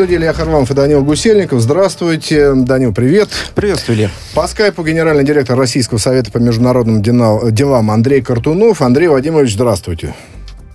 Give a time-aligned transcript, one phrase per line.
[0.00, 1.60] студии Илья Харламов и Данил Гусельников.
[1.60, 2.54] Здравствуйте.
[2.54, 3.28] Данил, привет.
[3.54, 4.10] Приветствую, Илья.
[4.34, 8.80] По скайпу генеральный директор Российского совета по международным делам Андрей Картунов.
[8.80, 10.14] Андрей Вадимович, здравствуйте.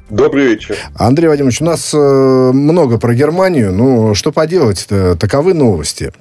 [0.09, 0.77] Добрый вечер.
[0.93, 3.73] Андрей Вадимович, у нас э, много про Германию.
[3.73, 5.15] Ну, что поделать -то?
[5.15, 6.11] Таковы новости.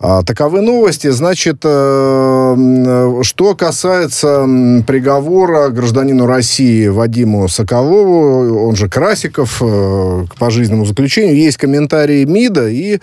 [0.00, 1.08] А, таковы новости.
[1.08, 4.46] Значит, э, что касается
[4.86, 12.68] приговора гражданину России Вадиму Соколову, он же Красиков, э, к пожизненному заключению, есть комментарии МИДа,
[12.68, 12.98] и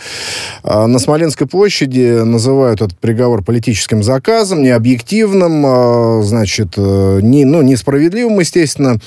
[0.64, 8.40] э, на Смоленской площади называют этот приговор политическим заказом, необъективным, э, значит, не, ну, несправедливым,
[8.40, 9.00] естественно,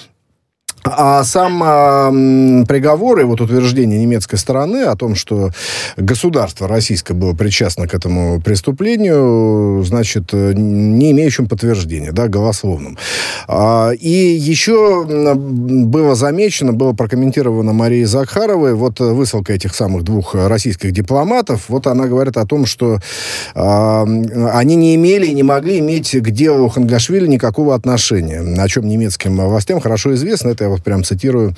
[0.84, 5.50] а сам э, приговор и вот утверждение немецкой стороны о том, что
[5.96, 12.98] государство российское было причастно к этому преступлению, значит, не имеющим подтверждения, да, голословным.
[13.46, 20.90] А, и еще было замечено, было прокомментировано Марией Захаровой, вот высылка этих самых двух российских
[20.92, 22.98] дипломатов, вот она говорит о том, что
[23.54, 28.88] а, они не имели и не могли иметь к делу Хангашвили никакого отношения, о чем
[28.88, 31.54] немецким властям хорошо известно, это вот прям цитирую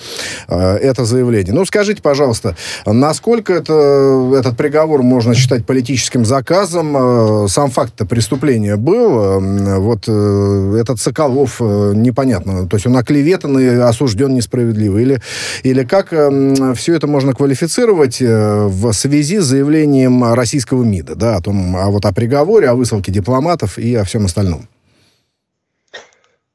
[0.48, 1.54] э, это заявление.
[1.54, 6.96] Ну, скажите, пожалуйста, насколько это, этот приговор можно считать политическим заказом?
[6.96, 9.18] Э, сам факт-то преступления был.
[9.18, 14.98] Э, вот этот Соколов, непонятно, то есть он оклеветан и осужден несправедливо.
[14.98, 15.20] Или,
[15.62, 21.76] или как все это можно квалифицировать в связи с заявлением российского МИДа, да, о том,
[21.76, 24.68] а вот о приговоре, о высылке дипломатов и о всем остальном?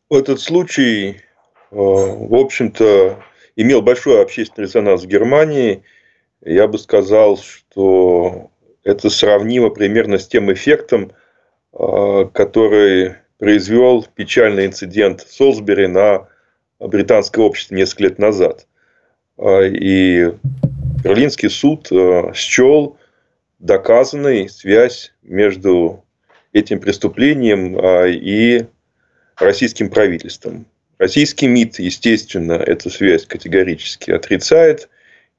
[0.09, 1.21] Этот случай
[1.71, 3.23] в общем-то,
[3.55, 5.83] имел большой общественный резонанс в Германии.
[6.43, 8.49] Я бы сказал, что
[8.83, 11.11] это сравнимо примерно с тем эффектом,
[11.73, 16.27] э, который произвел печальный инцидент в Солсбери на
[16.79, 18.67] британское общество несколько лет назад.
[19.37, 20.33] Э, и
[21.03, 21.89] Берлинский суд
[22.35, 22.97] счел
[23.59, 26.03] доказанной связь между
[26.51, 28.65] этим преступлением и
[29.37, 30.65] российским правительством.
[30.99, 34.89] Российский МИД, естественно, эту связь категорически отрицает.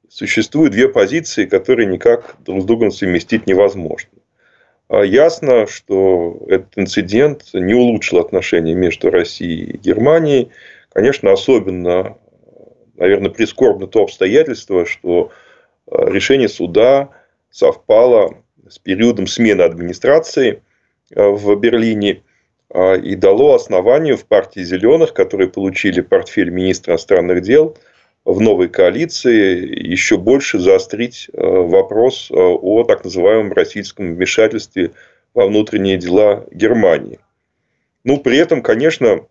[0.09, 4.09] Существуют две позиции, которые никак друг с другом совместить невозможно.
[4.89, 10.49] А ясно, что этот инцидент не улучшил отношения между Россией и Германией.
[10.91, 12.17] Конечно, особенно,
[12.95, 15.31] наверное, прискорбно то обстоятельство, что
[15.85, 17.09] а, решение суда
[17.51, 18.35] совпало
[18.67, 20.63] с периодом смены администрации
[21.15, 22.23] а, в Берлине–
[22.73, 27.77] и дало основанию в партии зеленых, которые получили портфель министра иностранных дел
[28.23, 34.91] в новой коалиции, еще больше заострить а, вопрос а, о так называемом российском вмешательстве
[35.33, 37.19] во внутренние дела Германии.
[38.03, 39.25] Ну, при этом, конечно,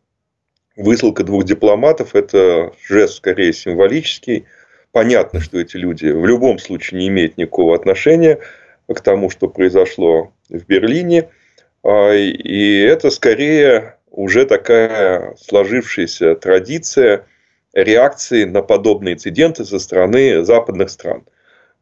[0.76, 4.44] высылка двух дипломатов– это жест скорее символический.
[4.92, 8.38] Понятно, что эти люди в любом случае не имеют никакого отношения
[8.86, 11.39] к тому, что произошло в Берлине– а,
[11.84, 17.26] и это скорее уже такая сложившаяся традиция
[17.72, 21.24] реакции на подобные инциденты со стороны западных стран.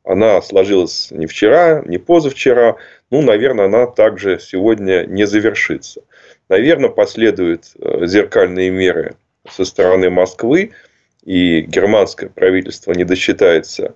[0.05, 2.77] Она сложилась не вчера, не позавчера.
[3.11, 6.03] Ну, наверное, она также сегодня не завершится.
[6.49, 9.17] Наверное, последуют э, зеркальные меры
[9.51, 10.71] со стороны Москвы,
[11.25, 13.95] и германское правительство не досчитается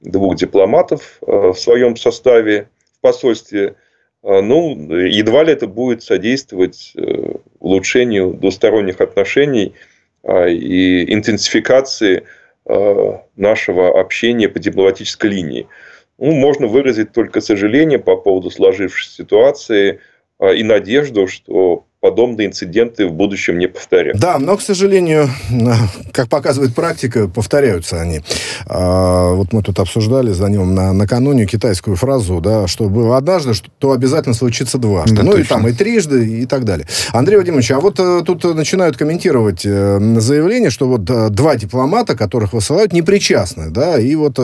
[0.00, 3.74] двух дипломатов э, в своем составе в посольстве а,
[4.24, 9.74] ну, едва ли это будет содействовать э, улучшению двусторонних отношений
[10.22, 12.24] а, и интенсификации
[12.64, 15.68] а, нашего общения по дипломатической линии.
[16.16, 20.00] Ну, можно выразить только сожаление по поводу сложившейся ситуации
[20.40, 24.20] и надежду, что подобные инциденты в будущем не повторятся.
[24.20, 25.30] Да, но, к сожалению,
[26.12, 28.20] как показывает практика, повторяются они.
[28.66, 33.54] А, вот мы тут обсуждали за ним на, накануне китайскую фразу, да, что было однажды,
[33.54, 35.16] что обязательно случится дважды.
[35.16, 35.44] Да, ну, точно.
[35.44, 36.86] и там и трижды, и так далее.
[37.14, 42.14] Андрей Вадимович, а вот э, тут начинают комментировать э, заявление, что вот э, два дипломата,
[42.14, 44.38] которых высылают, не причастны, да, и вот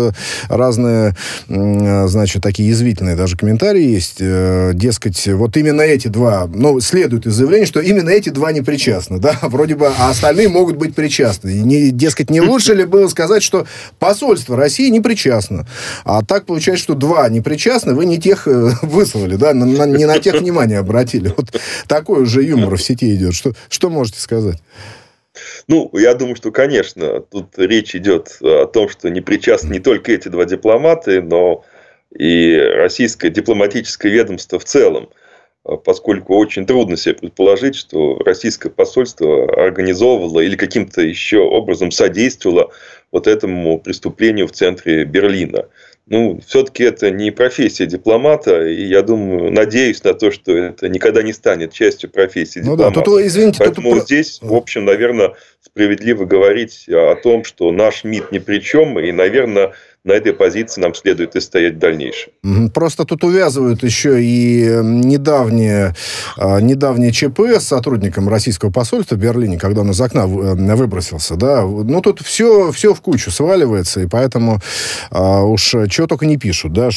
[0.49, 1.15] разные,
[1.47, 7.50] значит, такие язвительные даже комментарии есть, дескать, вот именно эти два, ну, следует из заявления
[7.51, 11.51] заявление, что именно эти два не причастны, да, вроде бы, а остальные могут быть причастны.
[11.51, 13.67] Не, дескать, не лучше ли было сказать, что
[13.99, 15.67] посольство России не причастно?
[16.05, 19.87] А так получается, что два не причастны, вы не тех э, выслали, да, на, на,
[19.87, 21.35] не на тех внимание обратили.
[21.37, 23.35] Вот такой уже юмор в сети идет.
[23.35, 24.59] Что, что можете сказать?
[25.69, 30.13] Ну, я думаю, что, конечно, тут речь идет о том, что не причастны не только
[30.13, 31.65] эти два дипломата, но
[32.17, 35.09] и российское дипломатическое ведомство в целом.
[35.71, 42.71] А, поскольку очень трудно себе предположить, что российское посольство организовывало или каким-то еще образом содействовало
[43.13, 45.67] вот этому преступлению в центре Берлина.
[46.07, 51.23] ну, все-таки это не профессия дипломата, и я думаю, надеюсь на то, что это никогда
[51.23, 53.01] не станет частью профессии ну дипломата.
[53.01, 54.05] Да, тут, извините, Поэтому тут...
[54.05, 59.13] здесь, в общем, наверное, справедливо говорить о том, что наш МИД ни при чем, и,
[59.13, 59.73] наверное,
[60.05, 62.33] на этой позиции нам следует и стоять в дальнейшем.
[62.73, 65.95] Просто тут увязывают еще и недавнее,
[66.37, 71.37] а, недавнее ЧП с сотрудником российского посольства в Берлине, когда он из окна э, выбросился.
[71.37, 71.63] Да?
[71.63, 74.61] Ну, тут все, все в кучу сваливается, и поэтому
[75.11, 76.73] а, уж чего только не пишут.
[76.73, 76.91] Да?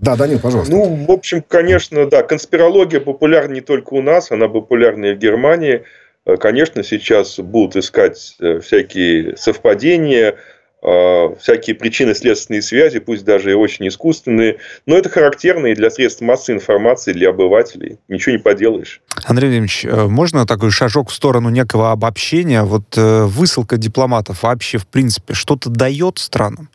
[0.00, 0.72] Да, Данил, пожалуйста.
[0.72, 5.18] Ну, в общем, конечно, да, конспирология популярна не только у нас, она популярна и в
[5.18, 5.82] Германии.
[6.24, 10.34] Э, конечно, сейчас будут искать э, всякие совпадения, а,
[10.82, 16.22] всякие причины следственные связи, пусть даже и очень искусственные, но это характерно и для средств
[16.22, 17.98] массовой информации, для обывателей.
[18.08, 19.02] Ничего не поделаешь.
[19.26, 22.62] Андрей Владимирович, э, можно такой шажок в сторону некого обобщения?
[22.62, 26.70] Вот э, высылка дипломатов вообще, в принципе, что-то дает странам?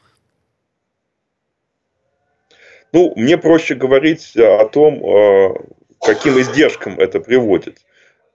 [2.93, 5.53] Ну, мне проще говорить о том, э,
[5.99, 7.79] каким издержкам это приводит.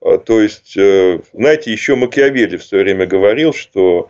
[0.01, 4.09] То есть, знаете, еще Макиавелли в свое время говорил, что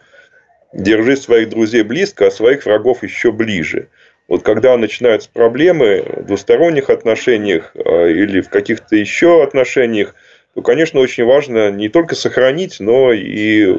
[0.73, 3.89] держи своих друзей близко, а своих врагов еще ближе.
[4.29, 10.15] Вот когда начинаются проблемы в двусторонних отношениях а, или в каких-то еще отношениях,
[10.55, 13.75] то, конечно, очень важно не только сохранить, но и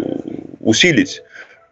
[0.60, 1.24] усилить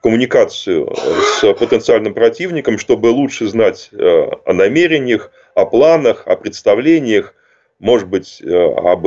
[0.02, 7.36] коммуникацию с потенциальным противником, чтобы лучше знать а, о намерениях, о планах, о представлениях,
[7.80, 9.06] может быть, а, об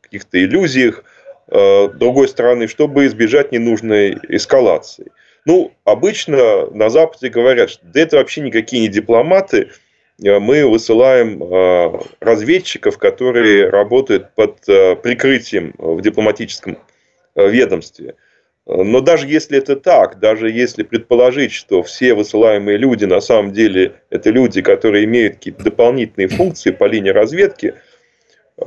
[0.00, 1.04] каких-то иллюзиях
[1.50, 5.10] другой стороны, чтобы избежать ненужной эскалации.
[5.48, 9.70] Ну, обычно на Западе говорят, что да это вообще никакие не дипломаты,
[10.22, 16.76] э, мы высылаем э, разведчиков, которые работают под э, прикрытием в дипломатическом
[17.34, 18.16] ведомстве.
[18.66, 23.94] Но даже если это так, даже если предположить, что все высылаемые люди на самом деле
[24.10, 27.72] это люди, которые имеют какие-то дополнительные функции по линии разведки,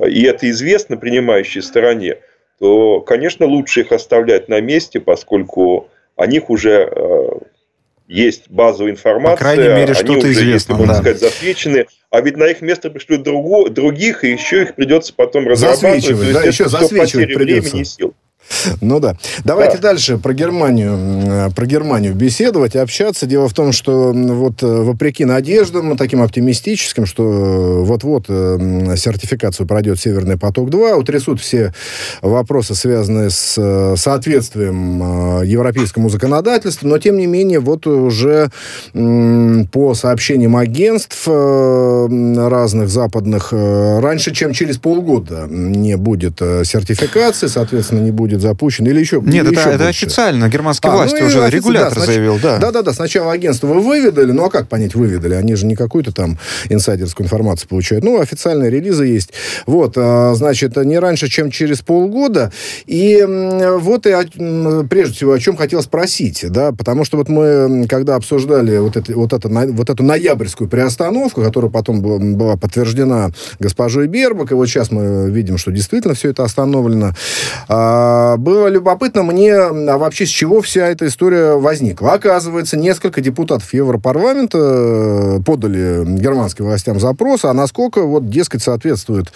[0.04, 2.16] и это известно принимающей стороне,
[2.58, 7.28] то, конечно, лучше их оставлять на месте, поскольку о них уже э,
[8.08, 9.36] есть базовая информация.
[9.36, 10.52] По крайней мере, что-то известно.
[10.52, 11.00] Если, можно да.
[11.00, 11.86] сказать, засвечены.
[12.10, 16.02] А ведь на их место пришлют другу, других, и еще их придется потом разрабатывать.
[16.04, 17.70] Засвечивать, да, еще засвечивать придется.
[17.70, 18.14] времени и сил.
[18.80, 19.16] Ну да.
[19.44, 19.90] Давайте да.
[19.90, 23.26] дальше про Германию, про Германию беседовать, общаться.
[23.26, 29.66] Дело в том, что вот э, вопреки надеждам, таким оптимистическим, что э, вот-вот э, сертификацию
[29.66, 31.72] пройдет Северный поток-2, утрясут все
[32.20, 38.50] вопросы, связанные с соответствием европейскому законодательству, но тем не менее вот уже
[38.92, 48.40] по сообщениям агентств разных западных, раньше, чем через полгода не будет сертификации, соответственно, не будет
[48.42, 50.48] запущен, или еще Нет, или это, еще это официально.
[50.48, 52.58] Германские а, власти ну, уже регулятор да, заявил, да.
[52.58, 55.34] Да-да-да, сначала агентство выведали, ну а как понять выведали?
[55.34, 58.04] Они же не какую-то там инсайдерскую информацию получают.
[58.04, 59.32] Ну, официальные релизы есть.
[59.66, 62.52] Вот, а, значит, не раньше, чем через полгода.
[62.86, 64.12] И вот и
[64.88, 69.12] прежде всего, о чем хотел спросить, да, потому что вот мы, когда обсуждали вот, это,
[69.14, 74.90] вот, это, вот эту ноябрьскую приостановку, которая потом была подтверждена госпожой Бербак, и вот сейчас
[74.90, 77.12] мы видим, что действительно все это остановлено,
[77.68, 82.12] а, было любопытно мне, а вообще с чего вся эта история возникла.
[82.12, 89.32] Оказывается, несколько депутатов Европарламента э, подали германским властям запрос, а насколько, вот, дескать, соответствует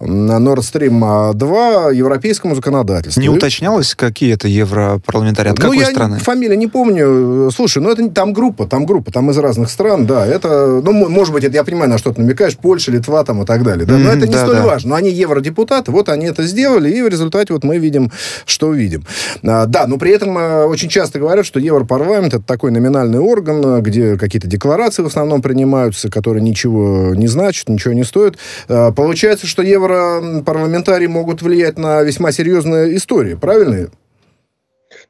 [0.00, 3.20] Nord Stream 2 европейскому законодательству.
[3.20, 5.50] Не уточнялось, какие это европарламентарии?
[5.50, 6.18] От ну, какой я страны?
[6.18, 7.50] Фамилия не помню.
[7.50, 10.26] Слушай, ну это там группа, там группа, там из разных стран, да.
[10.26, 13.46] Это, ну, может быть, это я понимаю, на что ты намекаешь, Польша, Литва там и
[13.46, 13.86] так далее.
[13.86, 13.96] Да?
[13.96, 14.66] Но mm-hmm, это не да, столь да.
[14.66, 14.90] важно.
[14.90, 18.10] Но они евродепутаты, вот они это сделали, и в результате вот мы видим
[18.44, 19.04] что увидим.
[19.42, 23.62] А, да, но при этом а, очень часто говорят, что Европарламент это такой номинальный орган,
[23.64, 28.36] а, где какие-то декларации в основном принимаются, которые ничего не значат, ничего не стоят.
[28.66, 33.90] Получается, что европарламентарии могут влиять на весьма серьезные истории, правильно?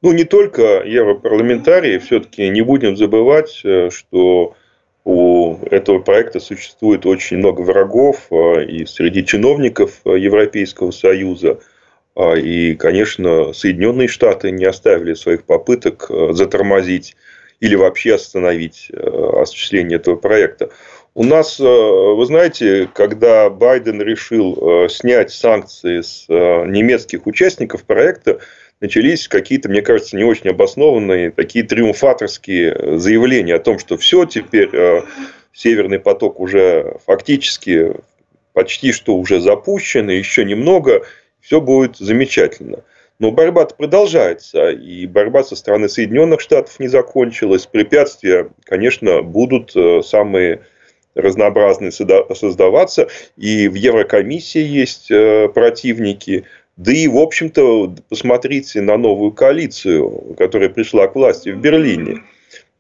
[0.03, 4.55] Ну, не только европарламентарии, все-таки не будем забывать, э, что
[5.05, 11.59] у этого проекта существует очень много врагов и среди чиновников Европейского Союза.
[12.17, 17.17] А, и, конечно, Соединенные Штаты не оставили своих попыток э, затормозить
[17.61, 20.71] или вообще остановить э, осуществление этого проекта.
[21.15, 28.41] У нас, э, вы знаете, когда Байден решил снять санкции с немецких участников проекта,
[28.81, 34.71] начались какие-то, мне кажется, не очень обоснованные, такие триумфаторские заявления о том, что все, теперь
[35.53, 37.93] Северный поток уже фактически
[38.53, 41.05] почти что уже запущен, и еще немного,
[41.41, 42.83] все будет замечательно.
[43.19, 47.67] Но борьба продолжается, и борьба со стороны Соединенных Штатов не закончилась.
[47.67, 50.63] Препятствия, конечно, будут э, самые
[51.15, 53.09] разнообразные создаваться.
[53.37, 56.45] И в Еврокомиссии есть э, противники.
[56.79, 62.23] Да и, в общем-то, посмотрите на новую коалицию, которая пришла к власти в Берлине.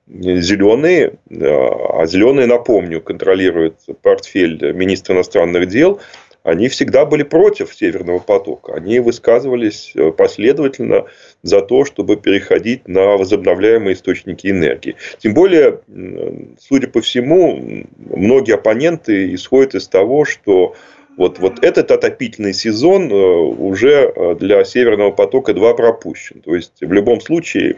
[0.08, 6.00] Зеленые, а зеленые, напомню, контролируют портфель министра иностранных дел,
[6.42, 8.74] они всегда были против Северного потока.
[8.74, 11.04] Они высказывались э, последовательно
[11.42, 14.96] за то, чтобы переходить на возобновляемые источники энергии.
[15.18, 15.80] Тем более,
[16.58, 20.74] судя по всему, многие оппоненты исходят из того, что
[21.16, 26.40] вот, вот этот отопительный сезон э, уже э, для Северного потока-2 пропущен.
[26.40, 27.76] То есть, в любом случае,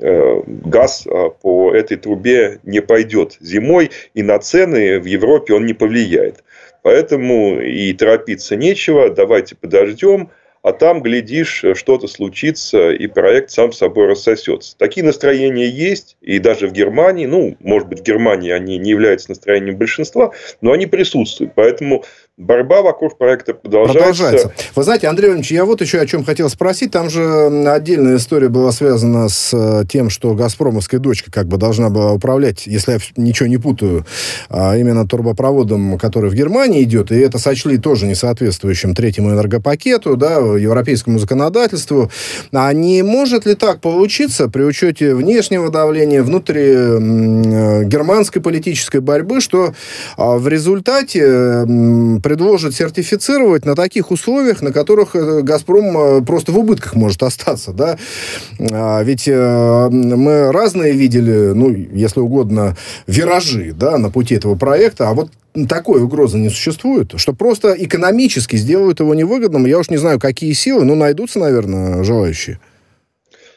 [0.00, 1.06] газ
[1.42, 6.42] по этой трубе не пойдет зимой, и на цены в Европе он не повлияет.
[6.82, 10.30] Поэтому и торопиться нечего, давайте подождем,
[10.62, 14.76] а там, глядишь, что-то случится, и проект сам собой рассосется.
[14.76, 19.30] Такие настроения есть, и даже в Германии, ну, может быть, в Германии они не являются
[19.30, 21.52] настроением большинства, но они присутствуют.
[21.54, 22.04] Поэтому
[22.40, 23.98] борьба вокруг проекта продолжается.
[23.98, 24.52] продолжается.
[24.74, 26.90] Вы знаете, Андрей Владимирович, я вот еще о чем хотел спросить.
[26.90, 27.22] Там же
[27.68, 32.66] отдельная история была связана с э, тем, что «Газпромовская дочка» как бы должна была управлять,
[32.66, 34.06] если я ничего не путаю,
[34.48, 40.36] а именно трубопроводом, который в Германии идет, и это сочли тоже несоответствующим третьему энергопакету, да,
[40.36, 42.10] европейскому законодательству.
[42.52, 49.40] А не может ли так получиться при учете внешнего давления, внутри э, германской политической борьбы,
[49.40, 49.74] что
[50.16, 51.66] а, в результате
[52.30, 57.72] предложит сертифицировать на таких условиях, на которых э, «Газпром» э, просто в убытках может остаться.
[57.72, 57.98] Да?
[58.70, 62.76] А ведь э, мы разные видели, ну, если угодно,
[63.08, 65.30] виражи да, на пути этого проекта, а вот
[65.68, 69.66] такой угрозы не существует, что просто экономически сделают его невыгодным.
[69.66, 72.60] Я уж не знаю, какие силы, но найдутся, наверное, желающие.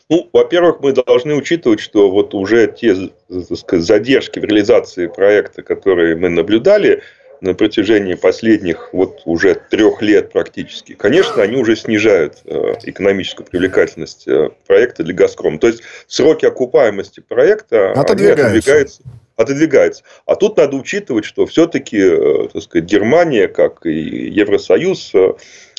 [0.09, 3.11] Ну, во-первых, мы должны учитывать, что вот уже те
[3.55, 7.03] сказать, задержки в реализации проекта, которые мы наблюдали,
[7.43, 14.27] на протяжении последних вот уже трех лет практически, конечно, они уже снижают э, экономическую привлекательность
[14.29, 15.59] э, проекта для «Газпрома».
[15.59, 19.03] То есть, сроки окупаемости проекта отодвигаются.
[19.35, 20.03] отодвигаются.
[20.25, 25.11] А тут надо учитывать, что все-таки э, сказать, Германия, как и Евросоюз,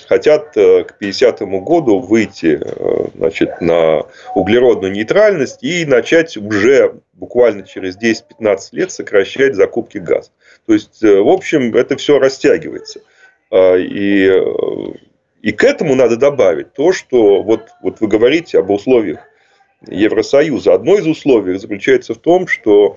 [0.07, 2.61] хотят к 50 году выйти
[3.15, 4.03] значит, на
[4.35, 10.31] углеродную нейтральность и начать уже буквально через 10-15 лет сокращать закупки газа.
[10.67, 13.01] То есть, э, в общем, это все растягивается.
[13.51, 14.95] А, и, э,
[15.43, 19.21] и к этому надо добавить то, что вот, вот вы говорите об условиях
[19.87, 20.73] Евросоюза.
[20.73, 22.97] Одно из условий заключается в том, что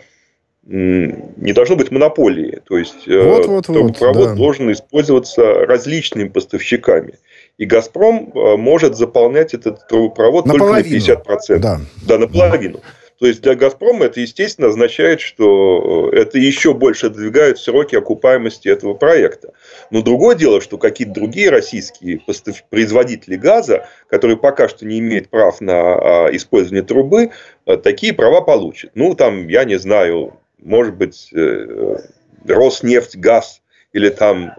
[0.69, 2.61] не должно быть монополии.
[2.67, 4.35] То есть, э, вот, вот, трубопровод вот, да.
[4.35, 7.15] должен использоваться различными поставщиками.
[7.57, 11.05] И «Газпром» может заполнять этот трубопровод наполовину.
[11.05, 11.59] только на 50%.
[11.59, 12.79] Да, да наполовину.
[12.79, 12.83] Да.
[13.19, 18.67] То есть для «Газпрома» это, естественно, означает, что э, это еще больше двигает сроки окупаемости
[18.67, 19.53] этого проекта.
[19.89, 22.21] Но другое дело, что какие-то другие российские
[22.69, 27.31] производители газа, которые пока что не имеют прав на а, использование трубы,
[27.65, 28.91] э, такие права получат.
[28.93, 31.97] Ну, там, я не знаю, может быть, э,
[32.45, 33.61] Роснефть, газ
[33.93, 34.53] или там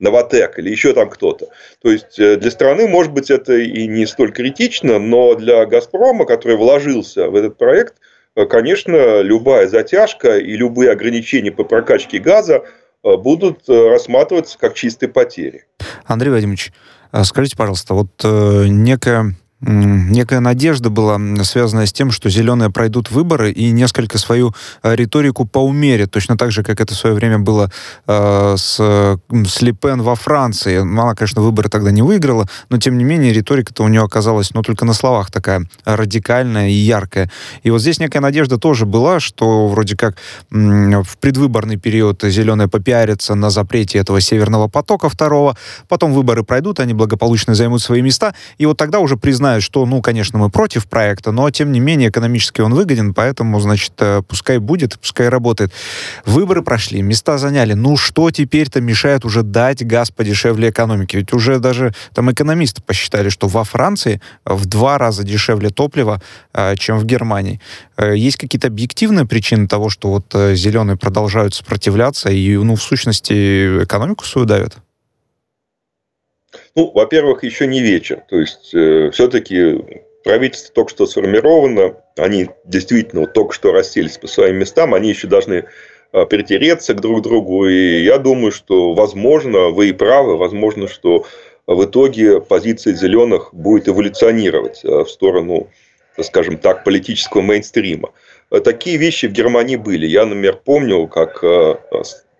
[0.00, 1.48] Новотек или еще там кто-то.
[1.82, 6.26] То есть э, для страны, может быть, это и не столь критично, но для Газпрома,
[6.26, 7.94] который вложился в этот проект,
[8.34, 12.64] э, конечно, любая затяжка и любые ограничения по прокачке газа
[13.02, 15.64] э, будут рассматриваться как чистые потери.
[16.04, 16.72] Андрей Владимирович,
[17.24, 19.34] скажите, пожалуйста, вот некая
[19.66, 25.44] некая надежда была связанная с тем, что зеленые пройдут выборы и несколько свою э, риторику
[25.44, 27.70] поумерят, точно так же, как это в свое время было
[28.06, 30.78] э, с, с Лепен во Франции.
[30.78, 34.62] Она, конечно, выборы тогда не выиграла, но, тем не менее, риторика-то у нее оказалась, ну,
[34.62, 37.30] только на словах такая радикальная и яркая.
[37.62, 40.16] И вот здесь некая надежда тоже была, что вроде как
[40.50, 45.56] в предвыборный период зеленые попиарятся на запрете этого Северного потока второго,
[45.88, 49.86] потом выборы пройдут, они благополучно займут свои места, и вот тогда уже признают знают, что,
[49.86, 54.22] ну, конечно, мы против проекта, но, тем не менее, экономически он выгоден, поэтому, значит, э,
[54.26, 55.72] пускай будет, пускай работает.
[56.26, 57.74] Выборы прошли, места заняли.
[57.74, 61.16] Ну, что теперь-то мешает уже дать газ подешевле экономики?
[61.16, 66.20] Ведь уже даже там экономисты посчитали, что во Франции в два раза дешевле топлива,
[66.52, 67.60] э, чем в Германии.
[67.96, 73.84] Э, есть какие-то объективные причины того, что вот зеленые продолжают сопротивляться и, ну, в сущности,
[73.84, 74.76] экономику свою давят?
[76.76, 78.22] Ну, во-первых, еще не вечер.
[78.28, 79.82] То есть, э, все-таки
[80.22, 85.26] правительство только что сформировано, они действительно вот только что расселись по своим местам, они еще
[85.26, 85.64] должны
[86.12, 87.66] э, притереться к друг другу.
[87.66, 91.24] И я думаю, что, возможно, вы и правы, возможно, что
[91.66, 95.68] в итоге позиция зеленых будет эволюционировать в сторону,
[96.20, 98.10] скажем так, политического мейнстрима.
[98.62, 100.06] Такие вещи в Германии были.
[100.06, 101.42] Я, например, помню, как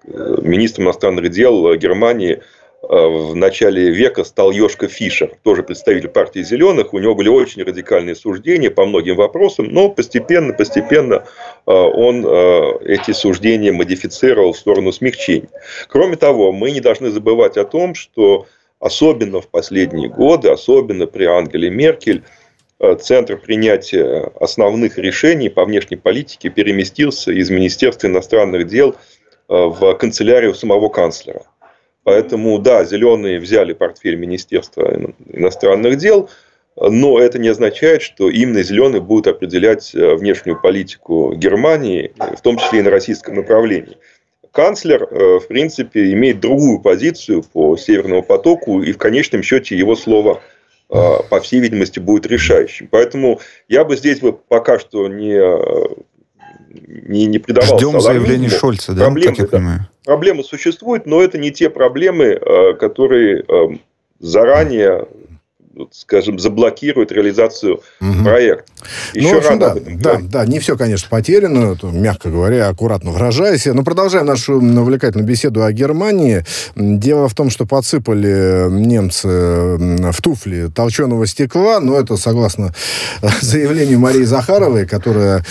[0.05, 2.43] министр иностранных дел Германии Э,
[2.89, 6.95] в начале века стал Йошка Фишер, тоже представитель партии зеленых.
[6.95, 11.25] У него были очень радикальные суждения по многим вопросам, но постепенно, постепенно
[11.67, 15.49] э, он э, эти суждения модифицировал в сторону смягчения.
[15.89, 18.47] Кроме того, мы не должны забывать о том, что
[18.79, 22.23] особенно в последние годы, особенно при Ангеле Меркель,
[23.01, 28.95] центр принятия основных решений по внешней политике переместился из Министерства иностранных дел
[29.49, 31.47] в канцелярию самого канцлера.
[32.07, 34.97] Поэтому, да, зеленые взяли портфель Министерства
[35.33, 36.31] иностранных дел,
[36.77, 42.59] но это не означает, что именно зеленые будут определять э, внешнюю политику Германии, в том
[42.59, 43.99] числе и на российском направлении.
[44.53, 49.97] Канцлер, э, в принципе, имеет другую позицию по Северному потоку, и в конечном счете его
[49.97, 50.41] слово,
[50.89, 50.95] э,
[51.29, 52.87] по всей видимости, будет решающим.
[52.89, 55.41] Поэтому я бы здесь бы пока что не
[56.87, 59.89] не, не придавался Ждем заявления Шольца, да, проблемы, как я понимаю?
[60.05, 63.69] Проблемы существуют, но это не те проблемы, э, которые э,
[64.19, 65.09] заранее
[65.93, 68.25] скажем, заблокирует реализацию угу.
[68.25, 68.65] проекта.
[69.15, 73.67] Еще ну, в общем, да, да, да, не все, конечно, потеряно, мягко говоря, аккуратно выражаясь.
[73.67, 76.45] Но продолжаем нашу увлекательную беседу о Германии.
[76.75, 82.75] Дело в том, что подсыпали немцы в туфли толченого стекла, но это согласно
[83.41, 85.45] заявлению Марии Захаровой, которая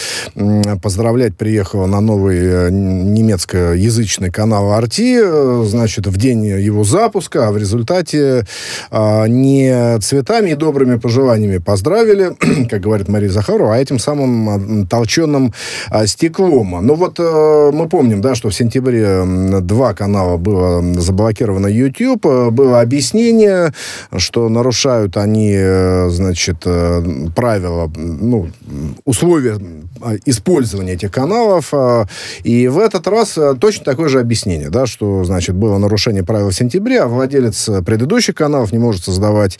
[0.81, 7.51] поздравлять приехала на новый э, немецкоязычный канал Арти, э, значит, в день его запуска, а
[7.51, 8.45] в результате
[8.91, 12.35] а, не цвет цветами и добрыми пожеланиями поздравили,
[12.69, 15.53] как говорит Мария Захарова, а этим самым толченым
[15.89, 16.77] а, стеклом.
[16.81, 19.23] Ну вот э, мы помним, да, что в сентябре
[19.61, 23.73] два канала было заблокировано YouTube, э, было объяснение,
[24.15, 26.65] что нарушают они, э, значит,
[27.35, 28.47] правила, ну,
[29.03, 29.57] условия
[30.25, 31.73] использования этих каналов.
[32.43, 36.55] И в этот раз точно такое же объяснение, да, что, значит, было нарушение правил в
[36.55, 39.59] сентябре, а владелец предыдущих каналов не может создавать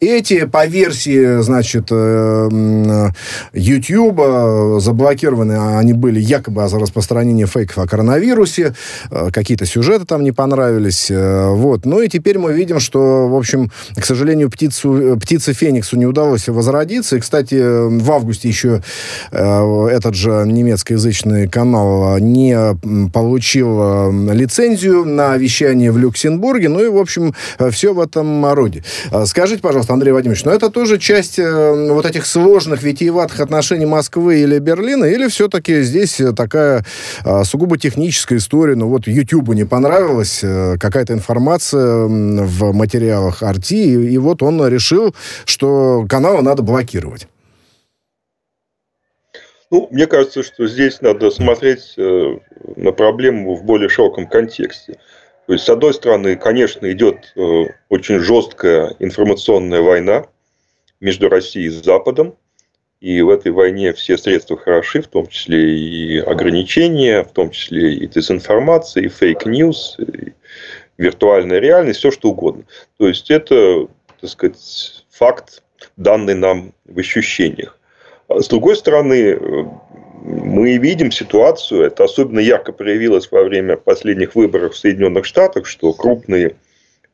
[0.00, 3.10] эти, по версии, значит, э,
[3.52, 8.74] YouTube, заблокированы они были якобы за распространение фейков о коронавирусе,
[9.10, 11.86] э, какие-то сюжеты там не понравились, э, вот.
[11.86, 16.48] Ну и теперь мы видим, что, в общем, к сожалению, птицу, птице Фениксу не удалось
[16.48, 18.82] возродиться, и, кстати, в августе еще
[19.30, 22.56] этот же немецкоязычный канал не
[23.12, 27.34] получил лицензию на вещание в Люксембурге, ну и, в общем,
[27.70, 28.82] все в этом роде.
[29.26, 33.86] Скажите, пожалуйста, пожалуйста, Андрей Вадимович, но это тоже часть э, вот этих сложных, витиеватых отношений
[33.86, 36.84] Москвы или Берлина, или все-таки здесь такая
[37.24, 43.74] э, сугубо техническая история, ну вот Ютубу не понравилась э, какая-то информация в материалах Арти,
[43.74, 45.12] и, и вот он решил,
[45.44, 47.26] что каналы надо блокировать.
[49.72, 52.38] Ну, мне кажется, что здесь надо смотреть э,
[52.76, 55.00] на проблему в более широком контексте.
[55.46, 60.26] То есть, с одной стороны, конечно, идет э, очень жесткая информационная война
[61.00, 62.34] между Россией и Западом.
[63.00, 67.94] И в этой войне все средства хороши, в том числе и ограничения, в том числе
[67.94, 70.32] и дезинформация, и fake news, и
[70.96, 72.64] виртуальная реальность, все что угодно.
[72.96, 73.88] То есть, это,
[74.20, 75.62] так сказать, факт,
[75.98, 77.78] данный нам в ощущениях.
[78.28, 79.64] А с другой стороны, э,
[80.24, 85.92] мы видим ситуацию, это особенно ярко проявилось во время последних выборов в Соединенных Штатах, что
[85.92, 86.56] крупные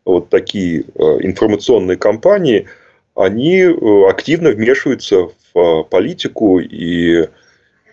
[0.04, 2.68] вот такие э, информационные кампании,
[3.16, 7.28] они э, активно вмешиваются в э, политику и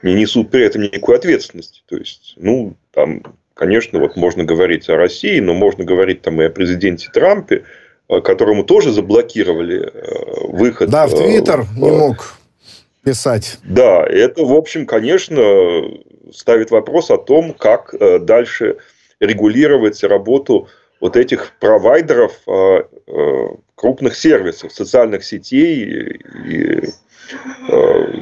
[0.03, 1.82] не несут при этом никакой ответственности.
[1.88, 3.23] То есть, ну, там,
[3.56, 7.63] конечно, вот можно говорить о России, но можно говорить там и о президенте Трампе,
[8.08, 9.91] которому тоже заблокировали
[10.47, 10.89] выход.
[10.91, 12.37] Да, в Твиттер не мог
[13.08, 13.60] писать.
[13.63, 15.41] Да, это, в общем, конечно,
[16.34, 18.80] ставит вопрос о том, как э, дальше
[19.22, 20.67] регулировать работу
[21.00, 26.84] вот этих провайдеров э, э, крупных сервисов, социальных сетей и,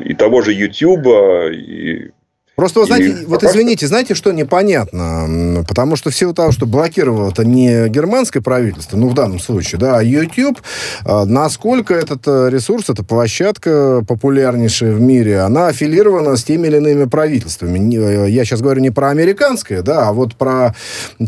[0.06, 1.08] и того же YouTube,
[1.52, 2.12] и
[2.56, 3.52] Просто, вы знаете, и вот пока...
[3.52, 5.66] извините, знаете, что непонятно?
[5.68, 9.80] Потому что в силу того, что блокировало это не германское правительство, ну, в данном случае,
[9.80, 10.62] да, а YouTube,
[11.04, 16.78] а, насколько этот э, ресурс, эта площадка популярнейшая в мире, она аффилирована с теми или
[16.78, 17.94] иными правительствами.
[17.96, 20.76] Э, я сейчас говорю не про американское, да, а вот про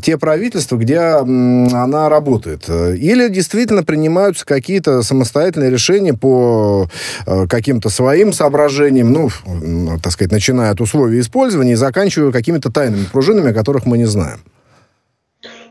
[0.01, 2.69] те правительства, где она работает.
[2.69, 6.87] Или действительно принимаются какие-то самостоятельные решения по
[7.25, 9.29] э, каким-то своим соображениям, ну,
[10.01, 14.05] так сказать, начиная от условий использования и заканчивая какими-то тайными пружинами, о которых мы не
[14.05, 14.39] знаем.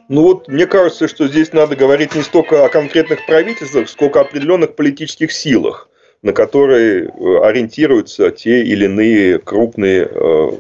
[0.09, 4.23] Ну вот, мне кажется, что здесь надо говорить не столько о конкретных правительствах, сколько о
[4.23, 5.89] определенных политических силах,
[6.23, 10.51] на которые э, ориентируются те или иные крупные э,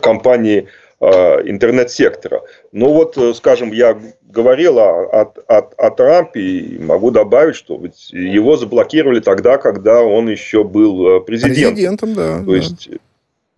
[0.00, 0.66] компании
[1.00, 2.42] интернет-сектора.
[2.72, 7.80] Ну вот, скажем, я говорил о, о, о, о Трампе и могу добавить, что
[8.10, 11.74] его заблокировали тогда, когда он еще был президентом.
[11.74, 12.38] Президентом, да.
[12.40, 12.56] То да.
[12.56, 12.88] есть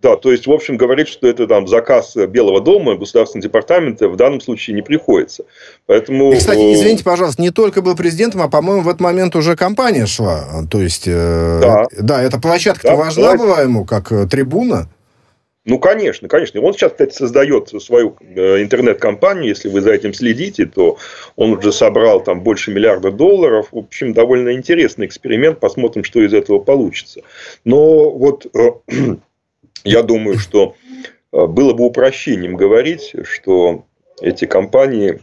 [0.02, 4.16] да, то есть, в общем, говорить, что это там заказ Белого дома, Государственного департамента в
[4.16, 5.44] данном случае не приходится.
[5.86, 6.32] Поэтому...
[6.32, 9.56] И, кстати, э, извините, пожалуйста, не только был президентом, а, по-моему, в этот момент уже
[9.56, 10.64] компания шла.
[10.70, 13.44] То есть, э, да, да эта площадка да, важна давайте.
[13.44, 14.88] была ему, как э, трибуна.
[15.66, 16.62] Ну, конечно, конечно.
[16.62, 19.48] Он сейчас, кстати, создает свою интернет-компанию.
[19.48, 20.96] Если вы за этим следите, то
[21.36, 23.68] он уже собрал там больше миллиарда долларов.
[23.70, 25.60] В общем, довольно интересный эксперимент.
[25.60, 27.20] Посмотрим, что из этого получится.
[27.66, 28.46] Но вот
[29.84, 30.76] я думаю, что
[31.32, 33.84] э, было бы упрощением говорить, что
[34.20, 35.20] эти компании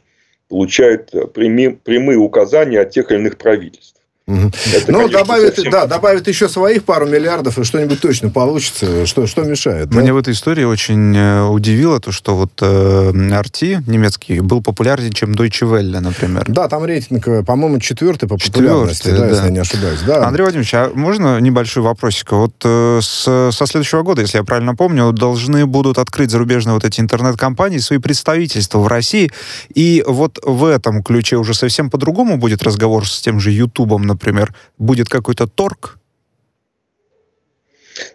[0.50, 3.97] получают прямые указания от тех или иных правительств.
[4.28, 4.52] Угу.
[4.76, 5.72] Это, ну, добавит, совсем...
[5.72, 9.06] да, добавит еще своих пару миллиардов, и что-нибудь точно получится.
[9.06, 9.94] Что, что мешает?
[9.94, 10.14] Мне да?
[10.14, 15.32] в этой истории очень э, удивило то, что вот э, RT немецкий был популярнее, чем
[15.32, 16.44] Deutsche Welle, например.
[16.46, 19.32] Да, там рейтинг, э, по-моему, четвертый по популярности, четвертый, да, да.
[19.32, 20.00] если я не ошибаюсь.
[20.06, 20.28] Да.
[20.28, 22.34] Андрей Владимирович, а можно небольшой вопросик?
[22.34, 26.84] Вот э, с, со следующего года, если я правильно помню, должны будут открыть зарубежные вот
[26.84, 29.32] эти интернет-компании свои представительства в России,
[29.74, 34.17] и вот в этом ключе уже совсем по-другому будет разговор с тем же Ютубом, например,
[34.18, 36.00] например, будет какой-то торг?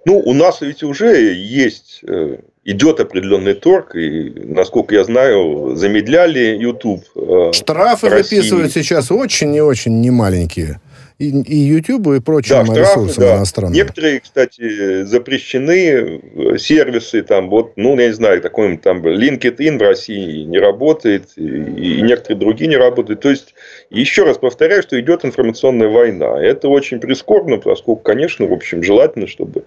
[0.04, 6.56] Ну, у нас ведь уже есть, э, идет определенный торг, и, насколько я знаю, замедляли
[6.60, 7.04] YouTube.
[7.16, 10.80] Э, Штрафы выписывают сейчас очень и очень немаленькие
[11.22, 13.36] и, и YouTube, и прочим да, штрафы, ресурсам да.
[13.36, 13.74] иностранным.
[13.74, 19.82] Некоторые, кстати, запрещены э, сервисы, там, вот, ну, я не знаю, такой там LinkedIn в
[19.82, 23.20] России не работает, и, некоторые другие не работают.
[23.20, 23.54] То есть,
[23.90, 26.42] еще раз повторяю, что идет информационная война.
[26.42, 29.64] Это очень прискорбно, поскольку, конечно, в общем, желательно, чтобы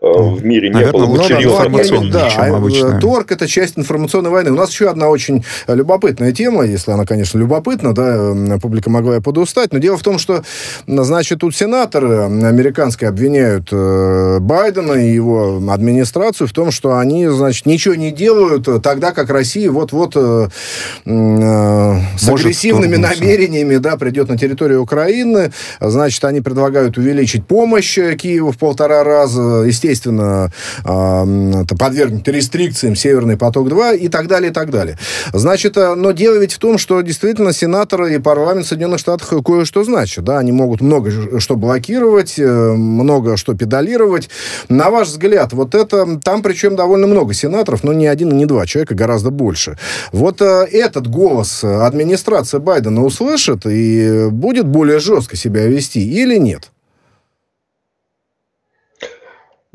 [0.00, 3.00] в мире Наверное, не было лучше информационной, да, чем обычно.
[3.00, 4.52] Торг– это часть информационной войны.
[4.52, 9.20] У нас еще одна очень любопытная тема, если она, конечно, любопытна, да, публика могла и
[9.20, 10.42] подустать, но дело в том, что,
[10.86, 17.64] значит, тут сенаторы американские обвиняют э, Байдена и его администрацию в том, что они, значит,
[17.64, 20.48] ничего не делают тогда, как Россия вот-вот э,
[21.06, 28.52] с Может агрессивными намерениями, да, придет на территорию Украины, значит, они предлагают увеличить помощь Киеву
[28.52, 34.70] в полтора раза, естественно, естественно, это подвергнут рестрикциям Северный поток-2 и так далее, и так
[34.70, 34.98] далее.
[35.32, 39.84] Значит, э, но дело ведь в том, что действительно сенаторы и парламент Соединенных Штатов кое-что
[39.84, 40.24] значат.
[40.24, 44.28] Да, они могут много что блокировать, э, много что педалировать.
[44.68, 48.46] На ваш взгляд, вот это, там причем довольно много сенаторов, но не один и не
[48.46, 49.78] два человека, гораздо больше.
[50.12, 56.70] Вот э, этот голос администрация Байдена услышит и будет более жестко себя вести или нет?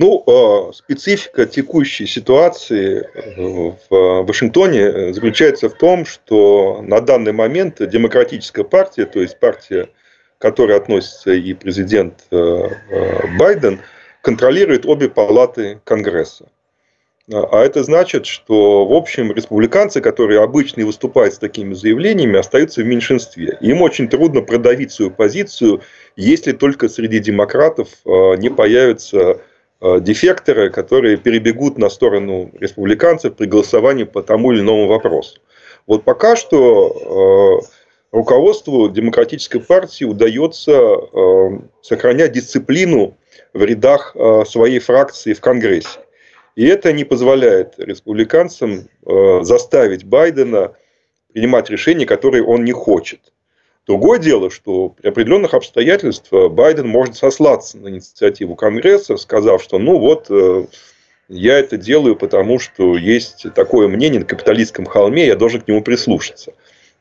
[0.02, 7.88] Ну, а, специфика текущей ситуации э, в Вашингтоне заключается в том, что на данный момент
[7.88, 9.90] демократическая партия, то есть партия,
[10.40, 12.36] к которой относится и президент э,
[12.90, 13.80] э, Байден,
[14.24, 16.48] контролирует обе палаты Конгресса.
[17.32, 22.88] А это значит, что, в общем, республиканцы, которые обычно выступают с такими заявлениями, остаются в
[22.88, 23.56] меньшинстве.
[23.62, 25.84] Им очень трудно продавить свою позицию,
[26.16, 29.51] если только среди демократов не появится Э,
[29.82, 35.40] дефекторы, которые перебегут на сторону республиканцев при голосовании по тому или иному вопросу.
[35.88, 41.50] Вот пока что э, руководству демократической партии удается э,
[41.82, 43.18] сохранять дисциплину
[43.54, 44.16] в рядах
[44.48, 46.00] своей фракции в Конгрессе.
[46.56, 48.88] И это не позволяет республиканцам
[49.42, 50.74] заставить Байдена
[51.34, 53.34] принимать решения, которые он не хочет.
[53.92, 60.00] Другое дело, что при определенных обстоятельствах Байден может сослаться на инициативу Конгресса, сказав, что ну
[60.00, 60.66] вот э,
[61.28, 65.82] я это делаю, потому что есть такое мнение на капиталистском холме, я должен к нему
[65.82, 66.54] прислушаться.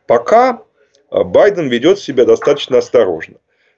[0.08, 0.64] Пока
[1.12, 3.36] э, Байден ведет себя достаточно осторожно.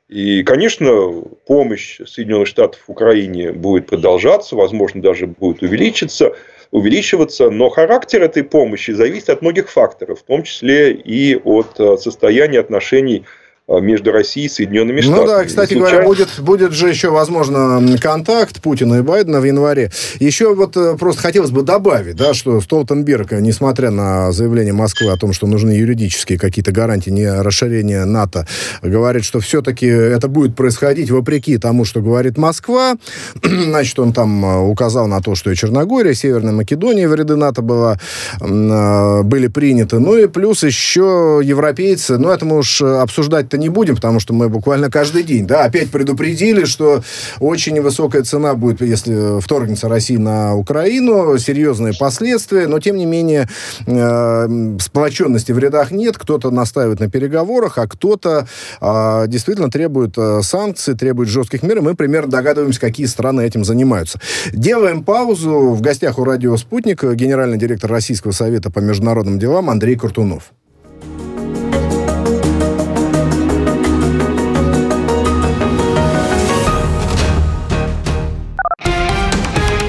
[0.08, 6.34] И, конечно, помощь Соединенных Штатов Украине будет продолжаться, возможно, даже будет увеличиться
[6.72, 11.98] увеличиваться, но характер этой помощи зависит от многих факторов, в том числе и от э,
[11.98, 13.24] состояния отношений
[13.68, 15.20] между Россией и Соединенными Штатами.
[15.20, 15.90] Ну да, кстати случайно...
[15.90, 19.90] говоря, будет, будет же еще, возможно, контакт Путина и Байдена в январе.
[20.18, 25.16] Еще вот э, просто хотелось бы добавить, да, что Столтенберг, несмотря на заявление Москвы о
[25.16, 28.46] том, что нужны юридические какие-то гарантии не расширения НАТО,
[28.82, 32.96] говорит, что все-таки это будет происходить вопреки тому, что говорит Москва.
[33.42, 37.36] Значит, он там э, указал на то, что и Черногория, и Северная Македония в ряды
[37.36, 37.98] НАТО была,
[38.40, 40.00] э, были приняты.
[40.00, 44.34] Ну и плюс еще европейцы, ну это мы уж обсуждать это не будем, потому что
[44.34, 47.02] мы буквально каждый день, да, опять предупредили, что
[47.40, 53.48] очень высокая цена будет, если вторгнется Россия на Украину, серьезные последствия, но, тем не менее,
[53.86, 58.46] э, сплоченности в рядах нет, кто-то настаивает на переговорах, а кто-то
[58.80, 63.64] э, действительно требует э, санкций, требует жестких мер, и мы примерно догадываемся, какие страны этим
[63.64, 64.20] занимаются.
[64.52, 65.70] Делаем паузу.
[65.70, 70.52] В гостях у радио «Спутник» генеральный директор Российского совета по международным делам Андрей Куртунов.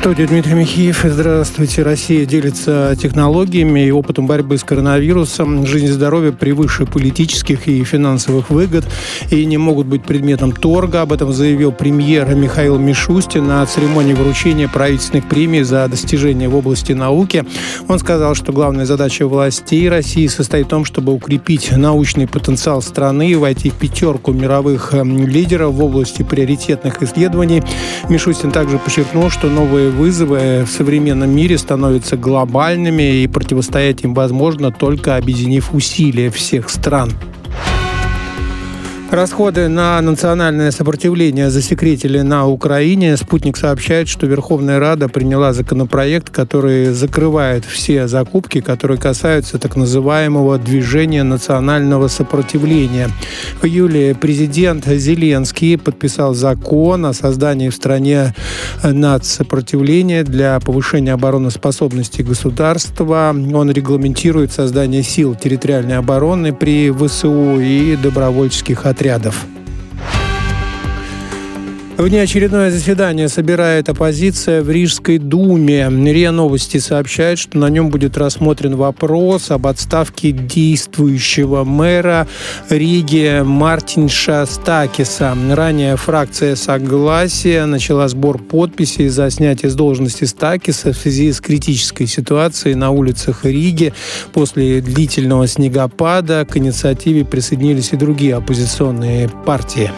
[0.00, 1.02] студии Дмитрий Михеев.
[1.04, 1.82] Здравствуйте.
[1.82, 5.66] Россия делится технологиями и опытом борьбы с коронавирусом.
[5.66, 8.86] Жизнь и здоровье превыше политических и финансовых выгод
[9.30, 11.02] и не могут быть предметом торга.
[11.02, 16.92] Об этом заявил премьер Михаил Мишустин на церемонии вручения правительственных премий за достижения в области
[16.92, 17.44] науки.
[17.86, 23.32] Он сказал, что главная задача властей России состоит в том, чтобы укрепить научный потенциал страны
[23.32, 27.62] и войти в пятерку мировых эм, лидеров в области приоритетных исследований.
[28.08, 34.70] Мишустин также подчеркнул, что новые вызовы в современном мире становятся глобальными, и противостоять им возможно
[34.70, 37.12] только объединив усилия всех стран.
[39.10, 43.16] Расходы на национальное сопротивление засекретили на Украине.
[43.16, 50.58] Спутник сообщает, что Верховная Рада приняла законопроект, который закрывает все закупки, которые касаются так называемого
[50.58, 53.08] движения национального сопротивления.
[53.60, 58.32] В июле президент Зеленский подписал закон о создании в стране
[58.84, 63.34] нацсопротивления для повышения обороноспособности государства.
[63.34, 69.59] Он регламентирует создание сил территориальной обороны при ВСУ и добровольческих отрядах отрядов.
[72.00, 75.86] Внеочередное заседание собирает оппозиция в Рижской думе.
[75.90, 82.26] РИА Новости сообщает, что на нем будет рассмотрен вопрос об отставке действующего мэра
[82.70, 85.36] Риги Мартинша Стакиса.
[85.50, 92.06] Ранее фракция «Согласие» начала сбор подписей за снятие с должности Стакиса в связи с критической
[92.06, 93.92] ситуацией на улицах Риги.
[94.32, 99.90] После длительного снегопада к инициативе присоединились и другие оппозиционные партии.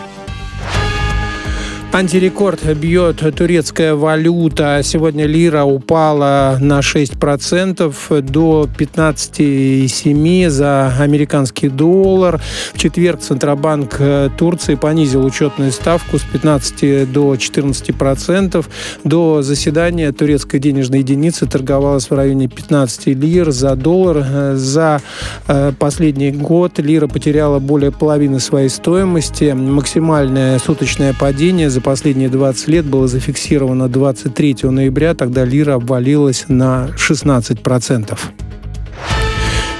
[1.94, 4.80] Антирекорд бьет турецкая валюта.
[4.82, 12.40] Сегодня лира упала на 6% до 15,7 за американский доллар.
[12.72, 14.00] В четверг Центробанк
[14.38, 18.64] Турции понизил учетную ставку с 15 до 14%.
[19.04, 24.56] До заседания турецкая денежная единица торговалась в районе 15 лир за доллар.
[24.56, 25.02] За
[25.46, 29.52] э, последний год лира потеряла более половины своей стоимости.
[29.52, 36.90] Максимальное суточное падение за последние 20 лет было зафиксировано 23 ноября, тогда лира обвалилась на
[36.96, 38.18] 16%.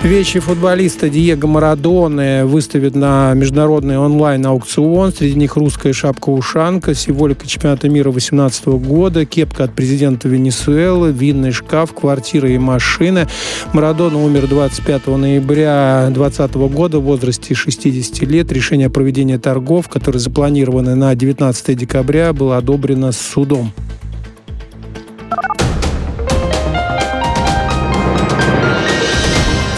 [0.02, 5.12] Вещи футболиста Диего Марадоны выставят на международный онлайн-аукцион.
[5.12, 11.94] Среди них русская шапка-ушанка, символика чемпионата мира 2018 года, кепка от президента Венесуэлы, винный шкаф,
[11.94, 13.28] квартира и машины.
[13.72, 18.50] Марадона умер 25 ноября 2020 года в возрасте 60 лет.
[18.50, 23.72] Решение о проведении торгов, которые запланированы на 19 декабря, было одобрено судом.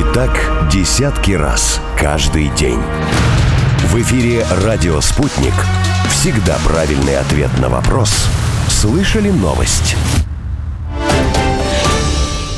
[0.00, 0.30] И так
[0.72, 2.80] десятки раз каждый день.
[3.84, 5.52] В эфире «Радио Спутник».
[6.08, 8.10] Всегда правильный ответ на вопрос.
[8.68, 9.96] Слышали новость?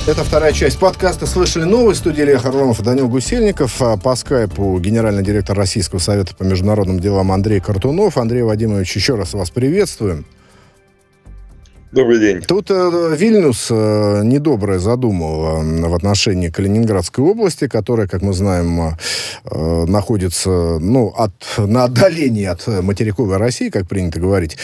[0.07, 2.01] Это вторая часть подкаста «Слышали новость».
[2.01, 3.83] Студии Илья Харломов и Данил Гусельников.
[3.83, 8.19] А по скайпу генеральный директор Российского совета по международным делам Андрей Картунов.
[8.19, 10.27] Андрей Вадимович, еще раз вас приветствуем.
[11.93, 12.41] Добрый день.
[12.41, 18.97] Тут э, Вильнюс э, недоброе задумал э, в отношении Калининградской области, которая, как мы знаем,
[19.45, 24.57] э, находится ну, от, на отдалении от материковой России, как принято говорить.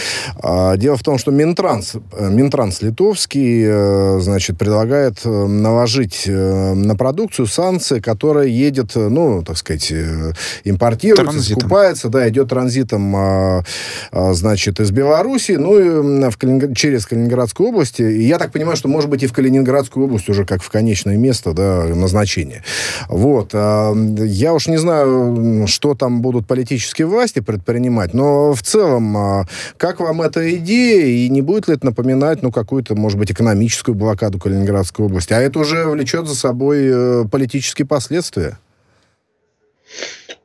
[0.42, 6.72] А, дело в том, что Минтранс, э, Минтранс литовский э, значит, предлагает э, наложить э,
[6.72, 10.32] на продукцию санкции, которая едет, э, ну, так сказать, э,
[10.64, 11.60] импортируется, Транзитом.
[11.60, 13.64] скупается, да, идет транзитом, а,
[14.12, 18.00] а, значит, из Беларуси, ну, и в Калининград- через Калининградскую область.
[18.00, 21.16] И я так понимаю, что, может быть, и в Калининградскую область уже как в конечное
[21.16, 22.62] место, да, назначения.
[23.08, 23.50] Вот.
[23.52, 29.46] А, Я уж не знаю, что там будут политические власти предпринимать, но в целом, а,
[29.76, 33.94] как вам эта идея, и не будет ли это напоминать, ну, какую-то, может быть, экономическую
[33.94, 35.32] блокаду Калининградской области?
[35.32, 38.58] А это уже влечет за собой э, политические последствия.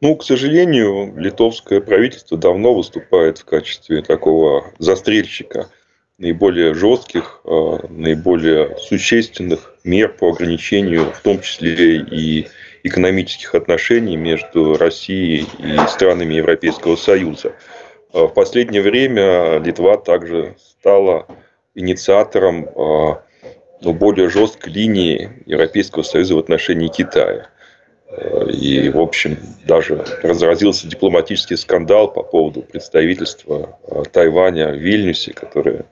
[0.02, 5.70] Ну, к сожалению, литовское правительство давно выступает в качестве такого застрельщика
[6.18, 12.48] наиболее жестких, э, наиболее существенных мер по ограничению, в том числе и
[12.84, 17.54] экономических отношений между Россией и странами Европейского Союза.
[18.14, 21.28] Э, В последнее время Литва также стала
[21.76, 22.70] инициатором
[23.82, 27.50] ну, более жесткой линии Европейского Союза в отношении Китая.
[28.54, 33.80] И, в общем, даже разразился дипломатический скандал по поводу представительства
[34.12, 35.86] Тайваня в Вильнюсе, которое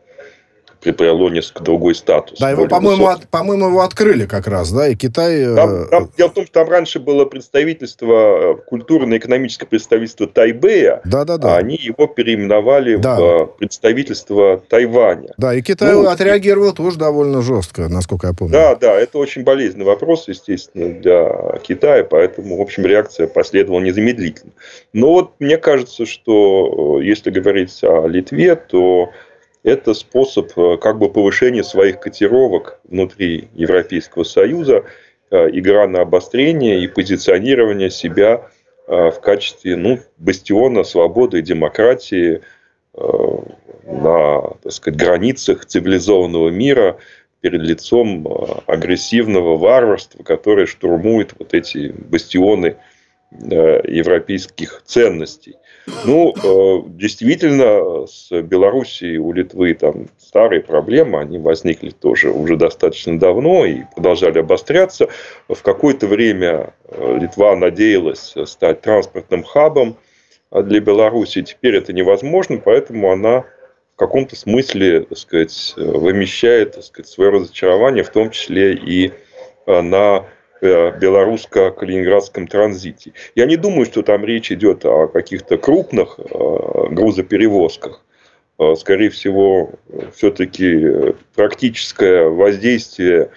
[0.82, 2.40] приобрело несколько другой статус.
[2.40, 3.24] Да, его, по-моему, высокий.
[3.24, 5.42] от- по-моему, его открыли как раз, да, и Китай...
[5.42, 11.02] э, Там- там- дело в том, что там раньше было представительство, э, культурно-экономическое представительство Тайбэя,
[11.06, 11.56] Да-да-да.
[11.56, 13.16] а они его переименовали Да.
[13.20, 15.34] в э, представительство Тайваня.
[15.38, 18.54] Да, и Китай Ну, отреагировал тоже довольно жестко, насколько я помню.
[18.54, 24.52] Да, да, это очень болезненный вопрос, естественно, для Китая, поэтому, в общем, реакция последовала незамедлительно.
[24.94, 29.10] Но вот мне кажется, что если говорить о Литве, то
[29.64, 34.86] это способ э, как бы повышения своих котировок внутри Европейского Союза,
[35.30, 38.50] э, игра на обострение и позиционирование себя
[38.88, 42.42] э, в качестве ну, бастиона свободы и демократии
[42.94, 46.98] на так сказать, границах цивилизованного мира
[47.40, 48.28] перед лицом
[48.68, 52.76] агрессивного варварства, которое штурмует вот эти бастионы
[53.32, 55.56] европейских ценностей.
[56.06, 63.18] Ну, э, действительно, с Белоруссией у Литвы там старые проблемы, они возникли тоже уже достаточно
[63.20, 65.08] давно и продолжали обостряться.
[65.48, 69.98] В какое-то время э, Литва надеялась стать транспортным хабом
[70.52, 71.42] э, для Беларуси.
[71.42, 73.46] Теперь это невозможно, поэтому она
[73.96, 79.12] в каком-то смысле, так сказать, э, вымещает так сказать, свое разочарование, в том числе и
[79.66, 83.14] э, на э, белорусско-калининградском транзите.
[83.36, 88.04] Я не думаю, что там речь идет о каких-то крупных э, грузоперевозках.
[88.60, 89.72] Э, Скорее всего,
[90.16, 93.32] все-таки практическое воздействие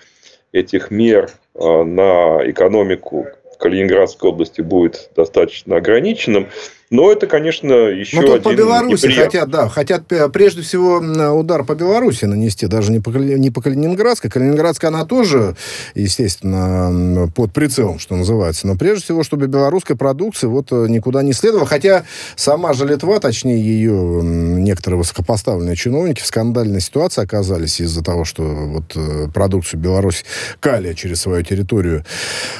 [0.52, 3.26] этих мер э, на экономику
[3.58, 6.48] Калининградской области будет достаточно ограниченным.
[6.94, 10.62] Но это, конечно, еще Ну, тут по один Беларуси неприятный- хотят, да, хотят э, прежде
[10.62, 10.98] всего
[11.36, 14.30] удар по Беларуси нанести, даже не по, не по Калининградской.
[14.30, 15.56] Калининградская, она тоже,
[15.96, 18.68] естественно, под прицелом, что называется.
[18.68, 21.66] Но прежде всего, чтобы белорусская продукция вот э, никуда не следовала.
[21.66, 22.04] Хотя
[22.36, 23.90] сама же Литва, точнее ее
[24.22, 30.24] некоторые высокопоставленные чиновники в скандальной ситуации оказались из-за того, что вот э, продукцию Беларусь
[30.60, 32.04] калия через свою территорию,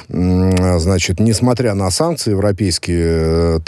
[0.09, 3.59] м, значит, несмотря на санкции европейские, э,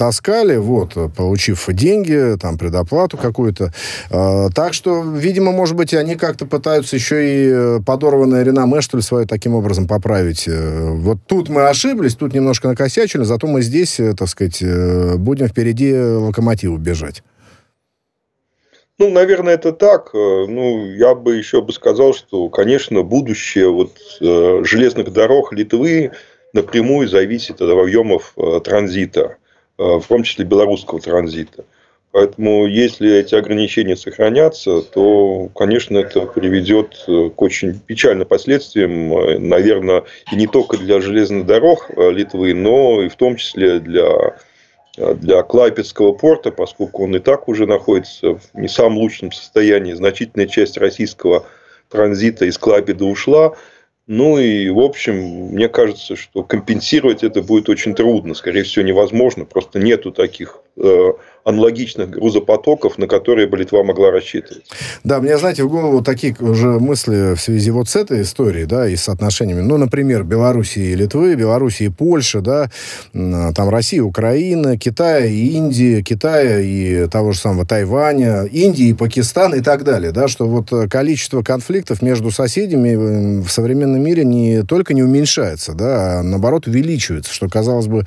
[0.58, 3.72] таскали, вот, э, получив деньги, там, предоплату какую-то.
[4.10, 8.98] Э, Так что, видимо, может быть, они как-то пытаются еще и э, подорванное реноме, что
[8.98, 10.48] ли, свое таким образом поправить.
[10.48, 14.64] Э, Вот тут мы ошиблись, тут немножко накосячили, зато мы здесь, так сказать,
[15.18, 17.24] будем впереди локомотива бежать.
[19.00, 20.10] Ну, наверное, это так.
[20.14, 26.12] Ну, я бы еще бы сказал, что, конечно, будущее вот железных дорог Литвы
[26.54, 29.38] напрямую зависит от объемов транзита,
[29.78, 31.64] в том числе белорусского транзита.
[32.12, 39.38] Поэтому, если эти ограничения сохранятся, то, конечно, это приведет э, к очень печальным последствиям, э,
[39.38, 44.36] наверное, и не только для железных дорог э, Литвы, но и в том числе для
[44.98, 49.94] для Клайпецкого порта, поскольку он и так уже находится в не самом лучшем состоянии.
[49.94, 51.46] Значительная часть российского
[51.88, 53.54] транзита из Клайпеда ушла.
[54.08, 55.16] Ну и, в общем,
[55.52, 59.44] мне кажется, что компенсировать это будет очень трудно, скорее всего, невозможно.
[59.44, 60.62] Просто нету таких
[61.44, 64.66] аналогичных грузопотоков, на которые бы Литва могла рассчитывать.
[65.06, 68.90] Да, мне, знаете, в голову такие уже мысли в связи вот с этой историей, да,
[68.90, 72.70] и с отношениями, ну, например, Белоруссии и Литвы, Белоруссии и Польши, да,
[73.14, 79.56] там Россия, Украина, Китая и Индии, Китая и того же самого Тайваня, Индии и Пакистан
[79.56, 84.94] и так далее, да, что вот количество конфликтов между соседями в современном мире не только
[84.94, 88.06] не уменьшается, да, а наоборот увеличивается, что, казалось бы,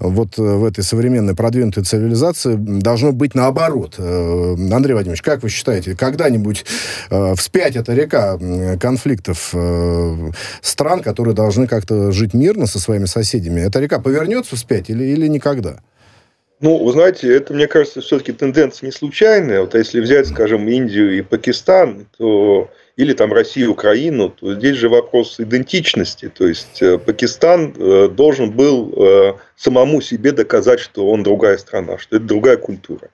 [0.00, 3.94] вот в этой современной продвинутой цивилизации должно быть наоборот.
[3.98, 6.64] Э, Андрей Владимирович, как вы считаете, когда-нибудь
[7.10, 8.38] э, вспять эта река
[8.80, 10.30] конфликтов э,
[10.60, 15.26] стран, которые должны как-то жить мирно со своими соседями, эта река повернется вспять или, или
[15.26, 15.80] никогда?
[16.60, 19.60] Ну, вы знаете, это, мне кажется, все-таки тенденция не случайная.
[19.60, 22.68] Вот если взять, скажем, Индию и Пакистан, то
[22.98, 26.28] или там Россию, Украину, то здесь же вопрос идентичности.
[26.28, 27.72] То есть Пакистан
[28.14, 33.08] должен был самому себе доказать, что он другая страна, что это другая культура,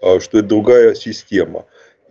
[0.00, 1.64] что это другая система.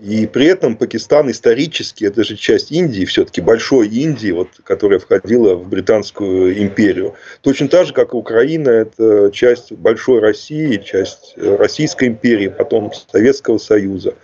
[0.03, 5.55] И при этом Пакистан исторически, это же часть Индии, все-таки большой Индии, вот, которая входила
[5.55, 7.13] в Британскую империю.
[7.41, 13.57] Точно так же, как и Украина, это часть большой России, часть Российской империи, потом Советского
[13.59, 14.15] Союза.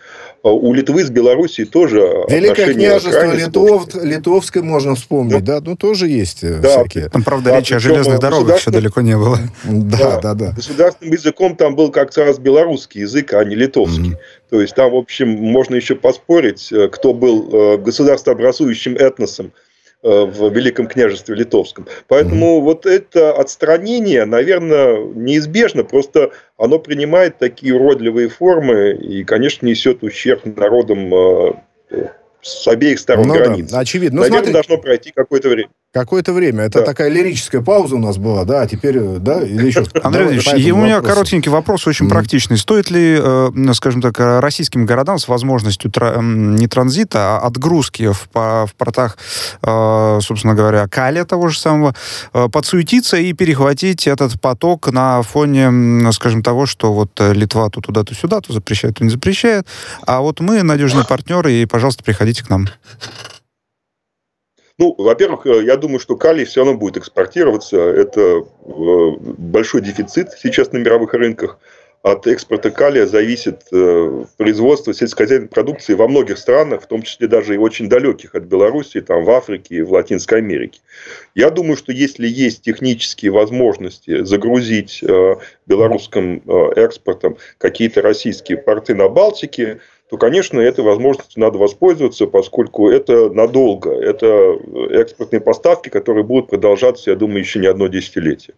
[0.41, 1.99] А у Литвы с Белоруссией тоже
[2.29, 5.59] Великое княжество Литов, Литовское можно вспомнить, да.
[5.59, 6.69] да, ну тоже есть э, да.
[6.69, 7.09] всякие.
[7.09, 9.37] Там, правда, да, речи о железных дорогах еще далеко не было.
[9.65, 10.51] Да, да, да.
[10.51, 14.15] Государственным языком там был как раз белорусский язык, а не литовский.
[14.49, 19.51] То есть там, в общем, можно еще поспорить, э, кто был э, государствообразующим этносом
[20.01, 21.85] Э, в Великом княжестве Литовском.
[22.07, 22.61] Поэтому mm-hmm.
[22.61, 30.45] вот это отстранение, наверное, неизбежно, просто оно принимает такие уродливые формы и, конечно, несет ущерб
[30.45, 31.57] народам
[32.41, 33.69] с обеих сторон ну, границ.
[33.69, 34.17] Да, очевидно.
[34.17, 34.53] Ну, Наверное, смотри...
[34.53, 35.69] должно пройти какое-то время.
[35.91, 36.65] Какое-то время.
[36.65, 36.85] Это да.
[36.85, 39.83] такая лирическая пауза у нас была, да, а теперь, да, или еще...
[40.03, 41.15] Андрей Ильич, у меня вопросу.
[41.15, 42.09] коротенький вопрос, очень mm.
[42.09, 42.57] практичный.
[42.59, 48.29] Стоит ли, э, скажем так, российским городам с возможностью тра- не транзита, а отгрузки в,
[48.31, 49.17] в портах,
[49.63, 51.95] э, собственно говоря, Каля того же самого,
[52.33, 58.03] э, подсуетиться и перехватить этот поток на фоне, скажем, того, что вот Литва то туда,
[58.03, 59.65] то сюда, то запрещает, то не запрещает,
[60.05, 62.67] а вот мы надежные партнеры, и, пожалуйста, приходите к нам.
[64.79, 67.77] Ну, во-первых, э, я думаю, что калий все равно будет экспортироваться.
[67.77, 68.43] Это э,
[69.37, 71.59] большой дефицит сейчас на мировых рынках.
[72.01, 77.55] От экспорта калия зависит э, производство сельскохозяйственной продукции во многих странах, в том числе даже
[77.55, 80.79] и очень далеких от Беларуси, там в Африке в Латинской Америке.
[81.35, 85.03] Я думаю, что если есть технические возможности загрузить
[85.65, 86.41] белорусским
[86.77, 93.91] экспортом какие-то российские порты на Балтике, то, конечно, этой возможностью надо воспользоваться, поскольку это надолго.
[93.91, 94.57] Это
[94.89, 98.55] экспортные поставки, которые будут продолжаться, я думаю, еще не одно десятилетие.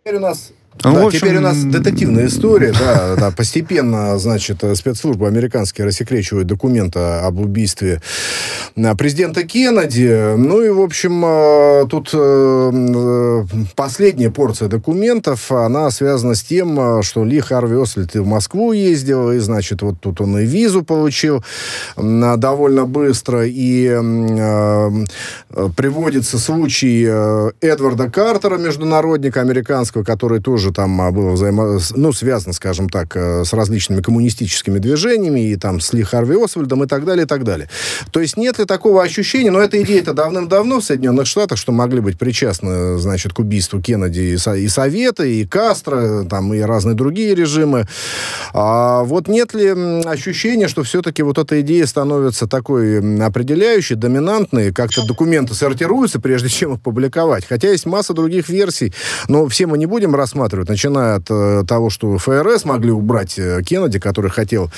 [0.00, 0.52] Теперь у нас
[0.84, 1.20] ну, да, общем...
[1.20, 8.00] Теперь у нас детективная история, да, да, постепенно, значит, спецслужбы американские рассекречивают документы об убийстве
[8.76, 10.36] а, президента Кеннеди.
[10.36, 13.44] Ну и, в общем, а, тут э,
[13.76, 19.38] последняя порция документов, она связана с тем, что Ли Харви Ослит в Москву ездил, и,
[19.38, 21.44] значит, вот тут он и визу получил
[21.96, 23.88] довольно быстро, и
[25.76, 31.78] приводится случай э, Эдварда Картера, международника американского, который тоже тоже там а, было взаимо...
[31.94, 36.84] ну, связано, скажем так, э, с различными коммунистическими движениями, и там с Ли Харви Освальдом
[36.84, 37.68] и так далее, и так далее.
[38.12, 42.00] То есть нет ли такого ощущения, но эта идея-то давным-давно в Соединенных Штатах, что могли
[42.00, 44.54] быть причастны, значит, к убийству Кеннеди и, Со...
[44.54, 47.88] и Советы, и Кастро, там, и разные другие режимы.
[48.54, 49.68] А вот нет ли
[50.06, 56.74] ощущения, что все-таки вот эта идея становится такой определяющей, доминантной, как-то документы сортируются, прежде чем
[56.74, 57.46] их публиковать?
[57.48, 58.92] Хотя есть масса других версий,
[59.28, 63.38] но все мы не будем рассматривать рассматривают, начиная от э, того, что ФРС могли убрать
[63.38, 64.70] э, Кеннеди, который хотел,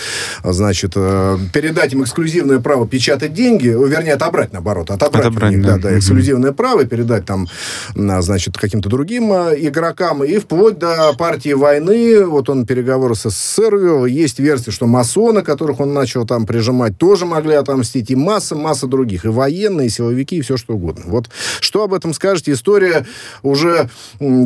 [0.43, 5.77] значит, э, передать им эксклюзивное право печатать деньги, вернее, отобрать, наоборот, отобрать, отобрать них, да,
[5.77, 7.49] да, да, эксклюзивное право, передать там,
[7.95, 14.07] значит, каким-то другим игрокам, и вплоть до партии войны, вот он переговоры с СССР вел,
[14.07, 18.87] есть версия, что масоны, которых он начал там прижимать, тоже могли отомстить, и масса, масса
[18.87, 21.05] других, и военные, и силовики, и все что угодно.
[21.07, 21.29] Вот
[21.61, 22.53] что об этом скажете?
[22.53, 23.07] История
[23.43, 23.89] уже,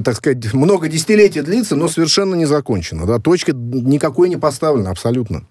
[0.04, 3.06] так сказать, много десятилетий десятилетие длится, но совершенно не закончено.
[3.06, 3.18] Да?
[3.18, 5.46] Точка никакой не поставлена абсолютно.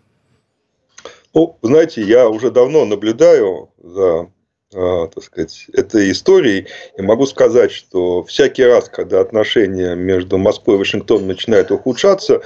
[1.34, 4.30] Ну, знаете, я уже давно наблюдаю за
[4.74, 6.68] а, так сказать, этой историей.
[6.98, 12.42] И могу сказать, что всякий раз, когда отношения между Москвой и Вашингтоном начинают ухудшаться,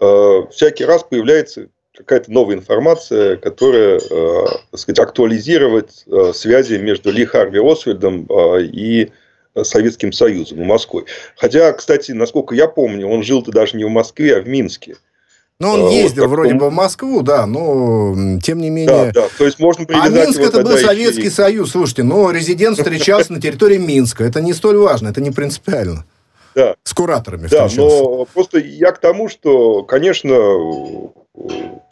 [0.00, 5.90] а, всякий раз появляется какая-то новая информация, которая, а, так сказать, актуализирует
[6.34, 8.26] связи между Ли Харви Освальдом
[8.60, 9.10] и
[9.62, 11.04] Советским Союзом и Москвой.
[11.36, 14.96] Хотя, кстати, насколько я помню, он жил-то даже не в Москве, а в Минске.
[15.60, 19.12] Ну, он ездил вот вроде бы в Москву, да, но тем не менее...
[19.12, 21.30] Да, да, то есть можно А Минск это был Советский и...
[21.30, 24.24] Союз, слушайте, но резидент встречался на территории Минска.
[24.24, 26.06] Это не столь важно, это не принципиально.
[26.54, 26.74] Да.
[26.82, 30.34] С кураторами Да, но просто я к тому, что, конечно,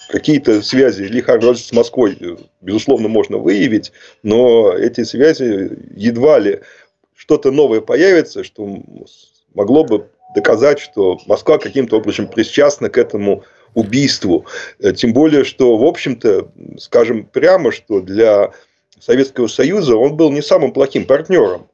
[0.09, 3.93] какие-то связи Лихарда с Москвой, безусловно, можно выявить,
[4.23, 6.61] но эти связи едва ли
[7.19, 8.79] что-то новое появится, что
[9.53, 13.43] могло бы доказать, что Москва каким-то образом причастна к этому
[13.75, 14.47] убийству.
[14.79, 18.53] Э, тем более, что, в общем-то, скажем прямо, что для
[19.01, 21.69] Советского Союза он был не самым плохим партнером.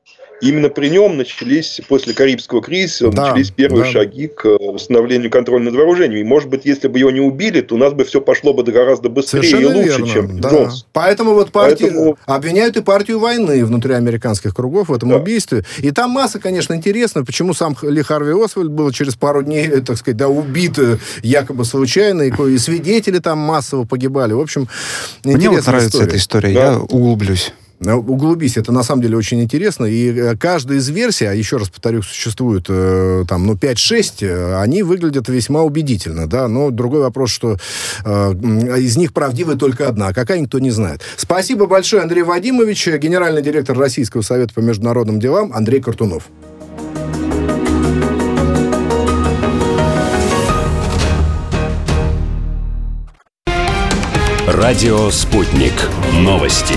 [0.44, 3.90] Именно при нем начались, после Карибского кризиса, да, начались первые да.
[3.90, 6.20] шаги к восстановлению контроля над вооружением.
[6.20, 8.62] И, может быть, если бы его не убили, то у нас бы все пошло бы
[8.62, 10.50] гораздо быстрее Совершенно и лучше, верно, чем да.
[10.50, 10.86] Джонс.
[10.92, 12.18] Поэтому вот партии Поэтому...
[12.26, 15.16] обвиняют и партию войны внутри американских кругов в этом да.
[15.16, 15.64] убийстве.
[15.78, 19.96] И там масса, конечно, интересно, почему сам Ли Харви Освальд был через пару дней, так
[19.96, 24.34] сказать, да, убит э, якобы случайно, и, и свидетели там массово погибали.
[24.34, 24.68] В общем,
[25.24, 26.06] Мне вот нравится история.
[26.06, 26.72] эта история, да?
[26.72, 27.54] я углублюсь.
[27.80, 29.86] Э, углубись, это на самом деле очень интересно.
[29.86, 34.82] И э, каждая из версий, а еще раз повторю, существует э, там, ну, 5-6, они
[34.82, 37.56] выглядят весьма убедительно, да, но другой вопрос, что
[38.04, 38.32] э,
[38.78, 41.02] из них правдивая только одна, какая никто не знает.
[41.16, 46.28] Спасибо большое, Андрей Вадимович, генеральный директор Российского совета по международным делам Андрей Картунов.
[54.46, 55.72] Радио «Спутник».
[56.12, 56.76] Новости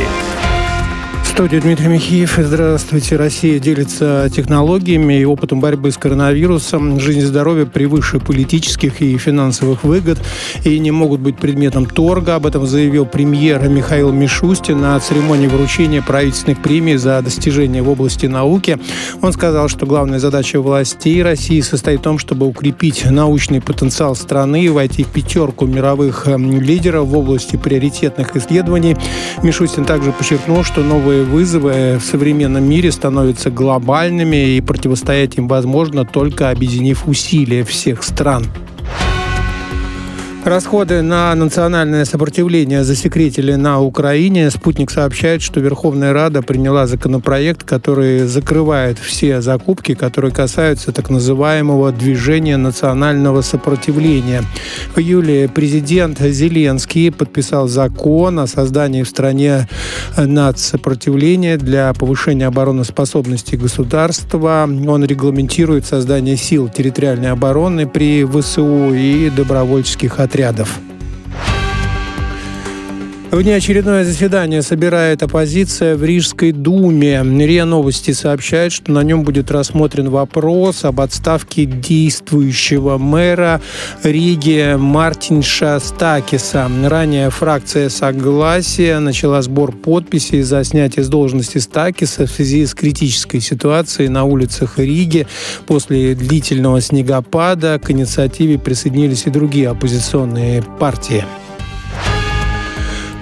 [1.37, 2.39] студии Дмитрий Михеев.
[2.39, 3.15] Здравствуйте.
[3.15, 6.99] Россия делится технологиями и опытом борьбы с коронавирусом.
[6.99, 10.17] Жизнь и здоровье превыше политических и финансовых выгод
[10.63, 12.33] и не могут быть предметом торга.
[12.33, 18.25] Об этом заявил премьер Михаил Мишустин на церемонии вручения правительственных премий за достижения в области
[18.25, 18.79] науки.
[19.21, 24.63] Он сказал, что главная задача властей России состоит в том, чтобы укрепить научный потенциал страны
[24.63, 28.97] и войти в пятерку мировых эм, лидеров в области приоритетных исследований.
[29.43, 36.05] Мишустин также подчеркнул, что новые вызовы в современном мире становятся глобальными, и противостоять им возможно
[36.05, 38.45] только объединив усилия всех стран.
[40.45, 44.49] Расходы на национальное сопротивление засекретили на Украине.
[44.49, 51.91] Спутник сообщает, что Верховная Рада приняла законопроект, который закрывает все закупки, которые касаются так называемого
[51.91, 54.41] движения национального сопротивления.
[54.95, 59.67] В июле президент Зеленский подписал закон о создании в стране
[60.15, 64.63] нацсопротивления для повышения обороноспособности государства.
[64.65, 70.96] Он регламентирует создание сил территориальной обороны при ВСУ и добровольческих отрядах отрядов.
[73.29, 77.21] Внеочередное заседание собирает оппозиция в Рижской думе.
[77.21, 83.61] РИА Новости сообщает, что на нем будет рассмотрен вопрос об отставке действующего мэра
[84.01, 86.71] Риги Мартинша Стакиса.
[86.85, 93.41] Ранее фракция «Согласие» начала сбор подписей за снятие с должности Стакиса в связи с критической
[93.41, 95.27] ситуацией на улицах Риги.
[95.65, 101.25] После длительного снегопада к инициативе присоединились и другие оппозиционные партии.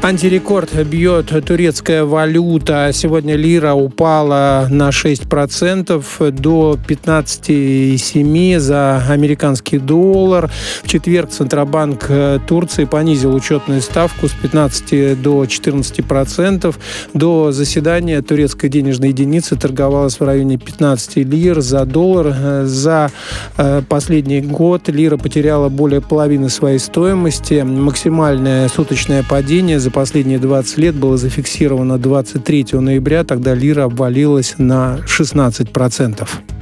[0.06, 2.92] Антирекорд бьет турецкая валюта.
[2.94, 10.52] Сегодня лира упала на 6% до 15,7 за американский доллар.
[10.84, 12.08] В четверг Центробанк
[12.48, 16.76] Турции понизил учетную ставку с 15 до 14%.
[17.16, 22.66] До заседания турецкая денежная единица торговалась в районе 15 лир за доллар.
[22.66, 23.10] За
[23.58, 27.64] э, последний год лира потеряла более половины своей стоимости.
[27.64, 35.00] Максимальное суточное падение за последние 20 лет было зафиксировано 23 ноября, тогда лира обвалилась на
[35.08, 36.55] 16%.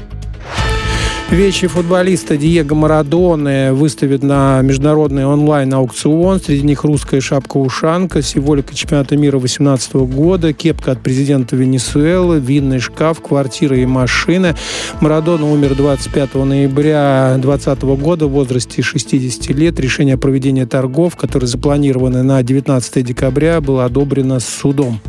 [1.33, 6.39] Вещи футболиста Диего Марадоны выставят на международный онлайн-аукцион.
[6.39, 13.19] Среди них русская шапка-ушанка, символика чемпионата мира 2018 года, кепка от президента Венесуэлы, винный шкаф,
[13.19, 14.55] квартира и машина.
[15.01, 19.79] Марадона умер 25 ноября 2020 года в возрасте 60 лет.
[19.79, 25.01] Решение о проведении торгов, которые запланированы на 19 декабря, было одобрено судом.